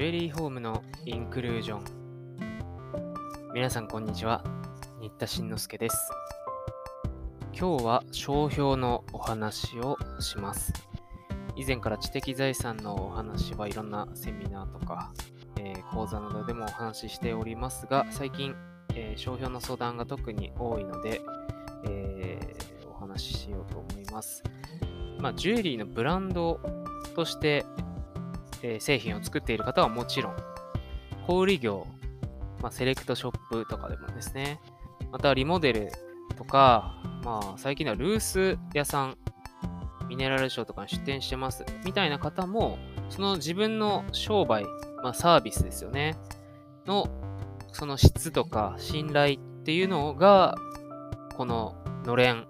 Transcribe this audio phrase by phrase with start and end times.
[0.00, 1.84] ジュエリーホームのインクルージョン。
[3.52, 4.42] 皆さんこんにちは。
[4.98, 6.10] 新田慎之介です。
[7.52, 10.72] 今日は商標のお話をします。
[11.54, 15.12] 以前から知的財産のお話はいろんなセミナーとか、
[15.58, 18.54] えー、講座などでもお話ししておりますが最近、
[18.94, 21.20] えー、商標の相談が特に多いので、
[21.84, 24.42] えー、お話ししようと思います。
[25.18, 26.58] まあ、ジュエリーのブランド
[27.14, 27.66] として、
[28.80, 30.36] 製品を作っている方はもちろん、
[31.26, 31.86] 小売業、
[32.62, 34.60] まあ、セレクトショップとかでもですね、
[35.10, 35.92] またリモデル
[36.36, 39.16] とか、まあ、最近ではルース屋さん、
[40.08, 42.78] ミネラルショーとかに出店してますみたいな方も、
[43.08, 44.64] その自分の商売、
[45.02, 46.16] まあ、サービスですよね、
[46.86, 47.08] の、
[47.72, 50.56] その質とか信頼っていうのが、
[51.36, 52.46] こののれん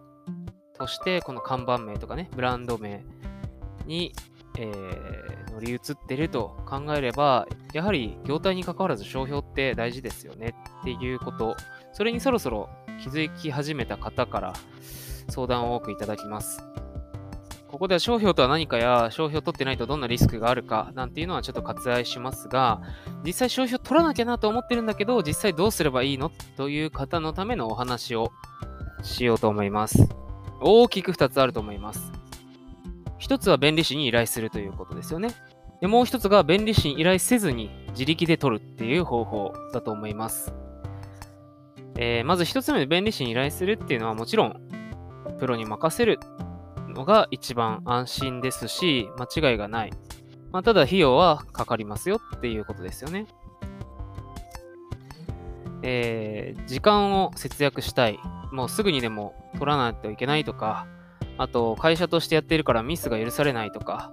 [0.79, 3.05] として、この看板名とかね、ブランド名
[3.87, 4.13] に、
[4.59, 11.57] えー、乗り移ってると考えれば、やはり業態に関わらず商標って大事ですよねっていうこと、
[11.93, 12.69] それにそろそろ
[13.03, 14.53] 気づき始めた方から
[15.29, 16.65] 相談を多くいただきます。
[17.69, 22.81] ここでは商標とは何かや、商標を取ってないとどんなリスクがあるかなんていうのはちょっと割愛しますが、
[23.25, 26.33] 実際商標取らなきゃなと思ってるんだけど、実際どうすればいいの？
[26.57, 28.33] という方のためのお話を
[29.03, 30.09] しようと思います。
[30.61, 32.20] 大きく2つあると思います。
[33.21, 35.31] 1つは弁理士に依頼するということですよね。
[35.81, 40.53] でもう1つが弁理士に依頼せずに自力で取るっていう方法だと思います。
[41.97, 44.61] えー、まず1つ目で弁理士に依頼するっていうのはもちろん
[45.39, 46.19] プロに任せる
[46.89, 49.93] のが一番安心ですし間違いがない。
[50.53, 53.27] まあ、ただ費用はかかりますよっていうことですよね。
[55.83, 58.19] えー、時間を節約したい。
[58.53, 60.87] もうすぐにでも取らないといけないとか、
[61.41, 64.13] あと会社としてやっているからミスが許されないとか、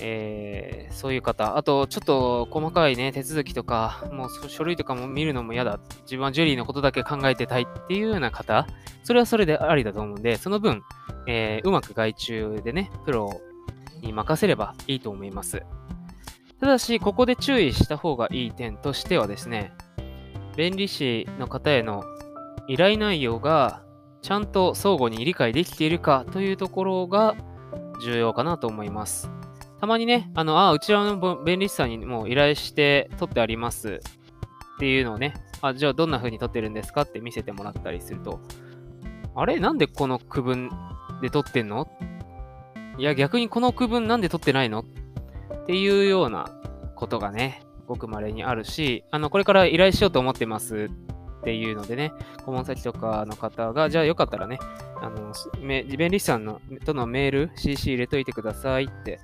[0.00, 5.80] えー、そういう方、あとちょっと細かいね、手続きとか、もう書類とかも見るのも嫌だ。
[6.02, 8.68] 自分はジュリーのことだけ考えてたいっていうような方、
[9.02, 10.82] それはそれでありだと思うんで、その分、
[11.26, 13.28] えー、うまく外注でね、プロ
[14.00, 15.64] に任せればいいと思います。
[16.60, 19.72] ただし、ここで注意した方がいい点としてはですね、
[20.56, 22.04] 弁理士の方への
[22.68, 23.82] 依頼内容が
[24.26, 27.36] ちゃんと相互に理解できているかというところが
[28.02, 29.30] 重要かなと思います。
[29.80, 34.00] たまにね、あの、あ、うちらの弁理士さんにもう依頼して取ってあります。
[34.00, 38.40] っていうのをね、あ、じゃあどんな風に取ってるんですかって見せてもらったりすると、
[39.36, 39.60] あれ？
[39.60, 40.70] なんでこの区分
[41.22, 41.86] で取ってんの？
[42.98, 44.80] いや、逆にこの区分なんで取ってないの？
[44.80, 46.50] っていうような
[46.96, 50.90] ことがね、ごく稀にあるし、あの、これから依頼しようと思ってます
[51.46, 52.12] っていうのでね、
[52.44, 54.58] 顧問先とかの方が、じゃあよかったらね、
[55.00, 59.20] あの、便利士さんのとのメール、CC 入れといてくださいって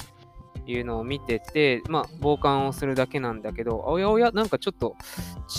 [0.65, 4.95] いうのを見てて、まあ、傍観をするだけなんだけど、おやおや、なんかちょっと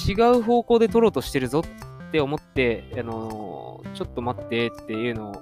[0.08, 5.34] 違う方向で取ろうとしてるぞって思って、あの、ちょっと待ってっていうのを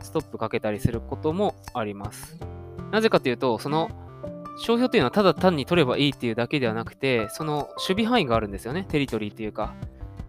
[0.00, 2.38] ストップかけたりすることもあります。
[2.92, 3.90] なぜかというと、その
[4.56, 8.86] 商標っていうのはただ単に取ればいいっていうだけではなくて、その守備範囲があるんですよね。
[8.88, 9.74] テリトリーっていうか。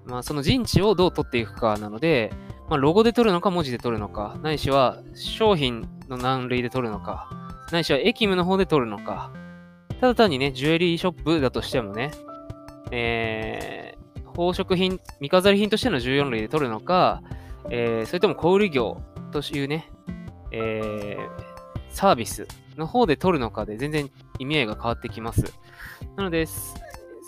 [0.07, 2.31] まあ、その陣地をどう取っていくかなので、
[2.69, 7.29] まあ、ロゴで取るのか文字で取るのか、ないしは商品の何類で取るのか、
[7.71, 9.31] ないしは駅務の方で取るのか、
[9.99, 12.11] ただ単にね、ジュエリーショップだとしてもね、
[12.91, 17.21] えー、宝飾品、見飾り品としての14類で取るのか、
[17.69, 19.01] えー、それとも小売業
[19.31, 19.89] というね、
[20.51, 21.29] えー、
[21.89, 22.47] サービス
[22.77, 25.53] の方で取るのかで全然意味合いが変わってきます。
[26.15, 26.45] なので、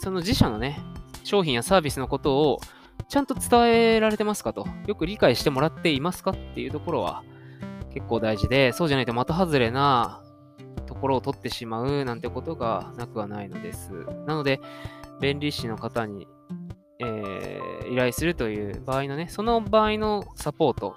[0.01, 0.79] その自社のね、
[1.23, 2.59] 商品やサービスのことを
[3.07, 7.23] ちゃんと伝えられてますかと、よく理解してもらっていますかっていうところは
[7.93, 10.21] 結構大事で、そうじゃないと的外れな
[10.85, 13.91] ところを取ってしまうなんてことがなくはないのです。
[14.25, 14.59] なので、
[15.19, 16.27] 弁理士の方に、
[16.99, 20.93] えー、依頼するという場合のね、その場合のサポート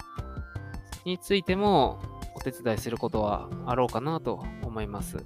[1.05, 1.99] についても
[2.35, 5.17] お手伝いすることはあろうかなと思います。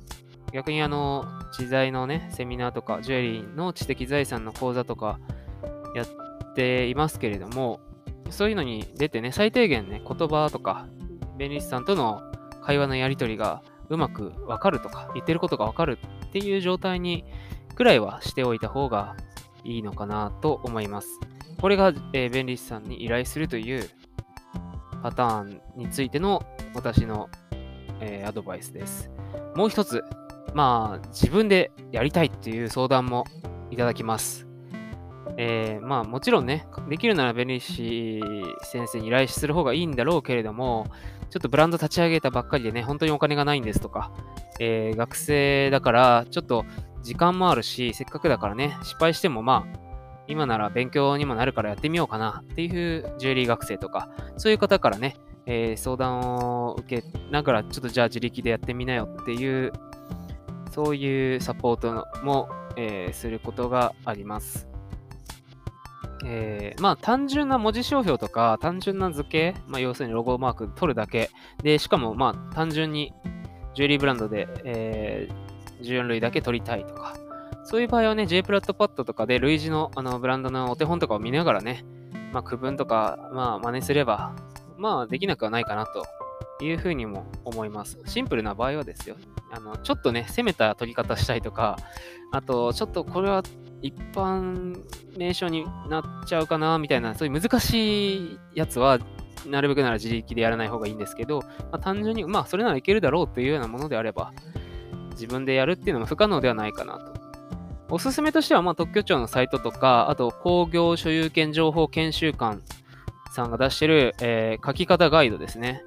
[0.53, 5.19] 逆にあの、知財のね、セミナーとか、ジュエリーの知的財産の講座とか
[5.95, 7.79] やっていますけれども、
[8.29, 10.88] そういうのに出てね、最低限ね、言葉とか、
[11.38, 12.21] 弁理士さんとの
[12.61, 17.25] 会話のやり取りがうまくわかるとか、言ってることがわかるっていう状態に
[17.75, 19.15] くらいはしておいた方が
[19.63, 21.07] いいのかなと思います。
[21.61, 23.89] これが、えー、弁理士さんに依頼するという
[25.01, 27.29] パターンについての私の、
[27.99, 29.09] えー、アドバイスです。
[29.55, 30.03] もう一つ、
[30.53, 33.25] まあ、自分でやりたいっていう相談も
[33.71, 34.47] いただきます。
[35.38, 38.21] えー、まあ、もちろんね、できるなら弁理士
[38.63, 40.88] 先生に依頼する方がいいんだろうけれども、
[41.29, 44.11] ちょっとブランド立ち上げたばっかりでね、本当にお金がないんですとか、
[44.59, 46.65] えー、学生だから、ちょっと
[47.03, 49.79] 時間もあるし、せっかくだからね、失敗してもまあ、
[50.27, 55.15] 今なら勉強にもなるからやってみようかなっていうジュエリー学生とか、そういう方からね、
[55.45, 59.71] えー、相談を受けながら、ちょっとじゃあ自力でやってみなよっていう、
[60.72, 64.68] そういうサポートも、えー、することがあります。
[66.25, 71.30] えー、まあ単純な文字商標とか単純な図形、まあ、要するにロゴマーク取るだけ
[71.64, 73.14] で、しかもまあ単純に
[73.75, 77.16] ジュエリーブランドで、えー、14類だけ取りたいとか、
[77.64, 81.86] そういう場合はね、J プラットパッドとかで類似のあのブランドのお手本とかを見ながらね、
[82.34, 84.36] まあ、区分とか、まあ、真似すれば、
[84.78, 86.06] まあ、できなくはないかなと
[86.65, 88.00] いうふうにも思います。
[88.06, 89.15] シンプルな場合はですよ。
[89.51, 91.77] あの、ちょっとね、攻めた取り方したいとか、
[92.31, 93.44] あと、ちょっとこれは
[93.81, 94.83] 一般
[95.18, 99.00] 名称になっちゃうかな、みたいな、そういう難しいやつは、
[99.45, 104.33] なるべくなら自力でやらない方がいいんですけど、まあ、単純に、まあ、それならいけるだろうというようなものであれば、
[105.12, 107.18] 自分でやるっていうのも不可能ではないかなと
[107.89, 112.62] おすすめとしては、まあ、特許庁のサイトとか、あと工業所有権情報研修館
[113.31, 115.83] さんが出してる、えー、書き方ガイドですね。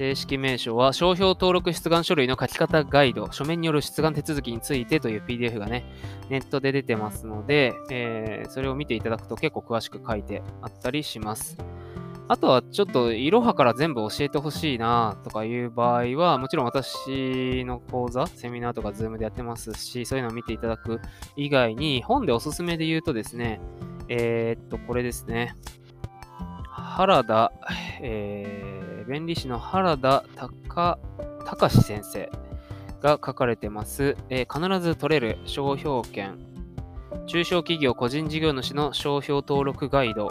[0.00, 5.84] 正式名称は、商標登録出願書類の書き方ガイド、書面による出願手続きについてという PDF がね、
[6.30, 11.58] ネットで出てますので、えー、それを見ていただくと結構詳しく書いてあったりします。
[12.28, 20.98] あとはちょっといろはから全部教えてほしいなとかいう場合は、もちろん私の講座、セミナーとかズームでやってますし、そういうのを見ていただく
[21.36, 23.60] 以外に、本でおすすめで言うとですね、
[24.08, 25.56] えー、っと、これですね。
[26.70, 27.52] 原田、
[28.00, 28.69] えー、
[29.10, 32.30] 弁理士の原田隆先生
[33.02, 36.38] が書かれてます、えー、必ず取れる商標権、
[37.26, 40.28] 中小企業個人事業主の商標登録ガイド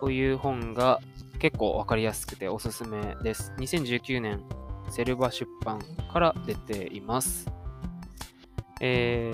[0.00, 0.98] という本が
[1.38, 3.52] 結構わかりやすくておすすめです。
[3.58, 4.42] 2019年
[4.90, 5.78] セルバ出版
[6.12, 7.46] から出ています。
[8.80, 9.32] え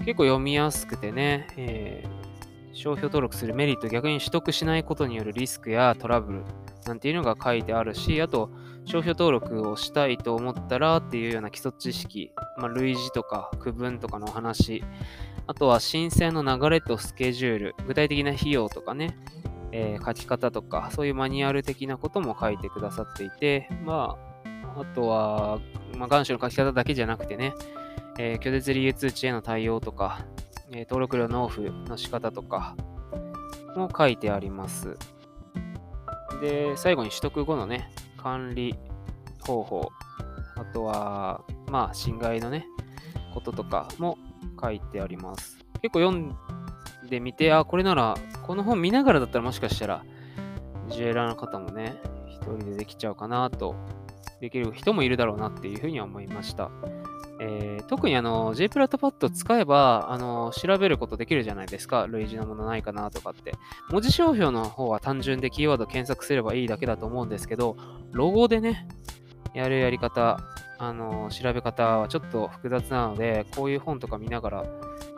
[0.00, 6.44] ー、結構読みやすくてね、えー、商標登録するメリット、逆に取得しないことによるリスクやトラブル
[6.86, 8.50] なんていうのが書いてあるし、あと、
[8.84, 14.82] 商標登録をしたいと思ったらっていうような基礎知識、まあ、類似とか区分とかの話、
[15.46, 19.16] あとは申請の流れとスケジュール、具体的な費用とかね、
[19.72, 24.16] えー、書き方とか、そういうマニュアル的なことも書いてくださっていて、ま
[24.76, 25.60] あ、あとは、
[25.96, 27.54] まあ、願書の書き方だけじゃなくてね、
[28.18, 30.26] えー、拒絶理由通知への対応とか、
[30.70, 32.76] えー、登録料納付の仕方とか
[33.76, 34.96] も書いてあります。
[36.40, 38.74] で、最後に取得後のね、管理
[39.40, 39.90] 方法、
[40.56, 42.66] あとは、まあ、侵害のね、
[43.34, 44.18] こととかも
[44.60, 45.58] 書いてあります。
[45.82, 46.36] 結構読ん
[47.08, 50.04] でみて、あ、これなら、この本見ながらだったらもしかしたら、
[50.88, 51.96] ジュエラーの方もね、
[52.26, 53.74] 一人でできちゃうかなと、
[54.40, 56.70] できる人もいるだろうなっていうふうには思いました。
[57.42, 62.06] えー、特にあの J プラットパッド使えばあの調べることできるじゃないですか。
[62.06, 63.54] 類似のものないかなとかって。
[63.88, 67.76] 文字商標の方は単純でキーワード検索すればいいだけだと思うんですけど、
[68.12, 68.86] ロゴでね、
[69.54, 70.38] やるやり方、
[70.78, 74.64] あの調べ方はちょっと複雑なので、こういう本とか見ながら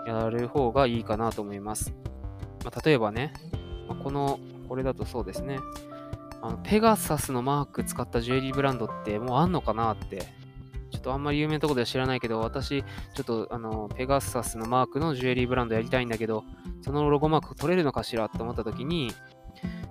[0.07, 1.93] やる方がいいかなと思います。
[2.65, 3.33] まあ、例えばね、
[3.89, 4.39] まあ、この、
[4.69, 5.59] これだとそうですね、
[6.41, 10.42] あのペガサスのマーク使ったジュエリーブランドってもうあんのかなって、
[10.93, 16.45] ちょっとあんまり有名なとこでは知らないけど、私、ちょっとあの、ペガサスのマークのジュエリーブランドやりたいんだけど、
[16.83, 19.11] そのロゴマーク取れるのかしらと思った時に、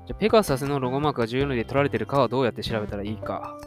[0.05, 3.57] じゃペガサスのロゴマークが14で取られてるかはどうやって調べたらいいか。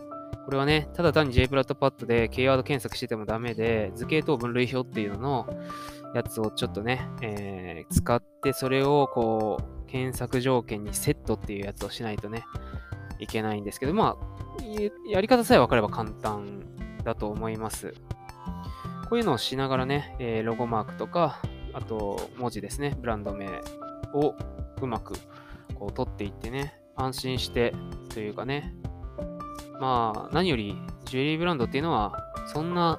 [0.45, 5.47] これはね、ただ単に J プラットパッドでキーワード検索しててもダメで、図形等分類表っていうのの
[6.14, 12.45] やつをちょっとね、えー、使ってそれをこう、検索条件にセットっていうやつをしないとね、
[13.19, 14.35] いけないんですけど、まあ、
[15.09, 16.74] やり方さえ分かれば簡単
[17.04, 17.94] だと思います。
[19.08, 21.40] こういうのをしながらね、え、ロゴマークとか、
[21.73, 23.49] あと文字ですね、ブランド名
[24.14, 24.34] を
[24.80, 25.14] うまく
[25.75, 27.75] こう取っていってね、安心して
[28.12, 28.75] というかね、
[29.80, 32.99] まあ何よりジュエリーブランドっていうのはそんな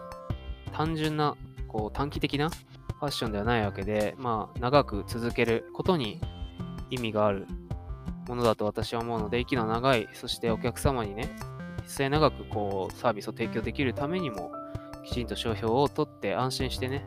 [0.71, 1.35] 単純な
[1.67, 6.21] こう短期的なファッションではないわけで、まあ、長く続けることに
[6.89, 7.45] 意味がある
[8.27, 11.35] ものだと私は思うので、息の長い、そしてお客様にね、
[11.87, 14.51] 末長くこうサービスを提供できるためにも、
[15.03, 17.05] きちんと商標を取って安心してね、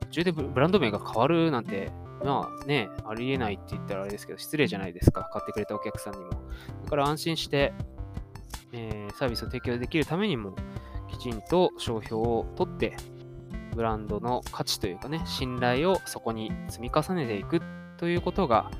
[0.00, 1.90] 途中でブランド名が変わるなんて、
[2.24, 6.30] まあね、ありえないって言ったらあれですけど、失礼じゃないですか、買ってくれたお客さんにも。
[6.84, 7.72] だから安心して、
[8.72, 10.54] えー、サービスを提供できるためにも、
[11.08, 12.96] きちんと商標を取って
[13.74, 17.60] ブランドの価値というかね、信頼をそこに積み重ねていく
[17.98, 18.70] ということが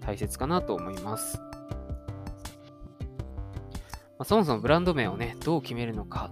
[0.00, 1.40] 大切かなと思います。
[4.18, 6.30] まあ、そもそもブランド名をね、どう決めるのか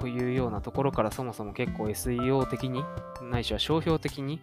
[0.00, 2.84] というようなところからそもそも結構 SEO 的に、
[3.30, 4.40] ないしは商標的に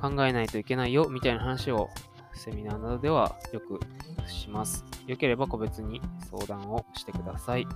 [0.00, 1.88] 考えないといけないよみたいな話を
[2.34, 3.80] セミナーなどではよく
[4.28, 4.84] します。
[5.06, 7.66] よければ個別に相談をしてください。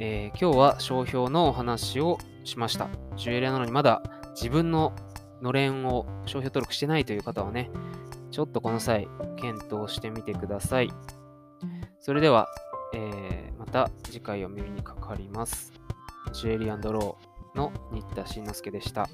[0.00, 2.88] えー、今日は商標のお話をしました。
[3.16, 4.02] ジュエリアなのにまだ
[4.34, 4.92] 自分の
[5.42, 7.70] のれんを商標登録してないという方はね、
[8.30, 10.90] ちょっとこの際検討してみてください。
[12.00, 12.48] それでは、
[12.96, 15.72] えー、また次回お耳にかかります。
[16.32, 19.08] ジュエリーローの新田慎之介でした。